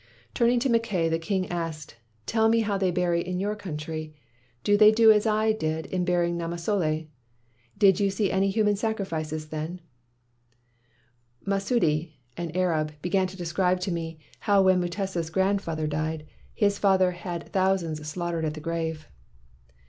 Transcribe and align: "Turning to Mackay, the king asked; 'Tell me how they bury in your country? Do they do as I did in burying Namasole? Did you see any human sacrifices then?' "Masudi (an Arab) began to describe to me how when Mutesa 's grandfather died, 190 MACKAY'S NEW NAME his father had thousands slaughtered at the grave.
"Turning 0.33 0.59
to 0.59 0.67
Mackay, 0.67 1.09
the 1.09 1.19
king 1.19 1.47
asked; 1.51 1.97
'Tell 2.25 2.49
me 2.49 2.61
how 2.61 2.75
they 2.75 2.89
bury 2.89 3.21
in 3.21 3.39
your 3.39 3.55
country? 3.55 4.15
Do 4.63 4.75
they 4.75 4.91
do 4.91 5.11
as 5.11 5.27
I 5.27 5.51
did 5.51 5.85
in 5.85 6.05
burying 6.05 6.39
Namasole? 6.39 7.05
Did 7.77 7.99
you 7.99 8.09
see 8.09 8.31
any 8.31 8.49
human 8.49 8.75
sacrifices 8.75 9.49
then?' 9.49 9.79
"Masudi 11.45 12.13
(an 12.35 12.49
Arab) 12.57 12.93
began 13.03 13.27
to 13.27 13.37
describe 13.37 13.79
to 13.81 13.91
me 13.91 14.17
how 14.39 14.63
when 14.63 14.81
Mutesa 14.81 15.23
's 15.23 15.29
grandfather 15.29 15.85
died, 15.85 16.25
190 16.57 16.63
MACKAY'S 16.63 16.63
NEW 16.63 16.65
NAME 16.65 16.69
his 16.71 16.79
father 16.79 17.11
had 17.11 17.53
thousands 17.53 18.07
slaughtered 18.07 18.43
at 18.45 18.55
the 18.55 18.59
grave. 18.59 19.07